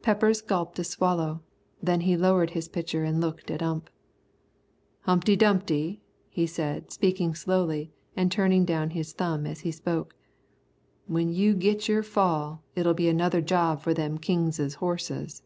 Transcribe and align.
Peppers 0.00 0.40
gulped 0.40 0.78
a 0.78 0.84
swallow, 0.84 1.42
then 1.82 2.02
he 2.02 2.16
lowered 2.16 2.50
his 2.50 2.68
pitcher 2.68 3.02
and 3.02 3.20
looked 3.20 3.50
at 3.50 3.60
Ump. 3.64 3.90
"Humpty 5.00 5.34
Dumpty," 5.34 6.00
he 6.30 6.46
said, 6.46 6.92
speaking 6.92 7.34
slowly 7.34 7.90
and 8.14 8.30
turning 8.30 8.64
down 8.64 8.90
his 8.90 9.12
thumb 9.12 9.44
as 9.44 9.62
he 9.66 9.72
spoke, 9.72 10.14
"when 11.08 11.30
you 11.30 11.52
git 11.56 11.88
your 11.88 12.04
fall, 12.04 12.62
it'll 12.76 12.94
be 12.94 13.08
another 13.08 13.40
job 13.40 13.80
for 13.80 13.92
them 13.92 14.18
king's 14.18 14.74
horses." 14.74 15.42